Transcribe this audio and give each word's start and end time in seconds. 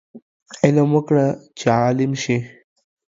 علم 0.63 0.89
وکړه 0.95 1.25
چې 1.59 1.65
عالم 1.79 2.11
شې 2.21 2.37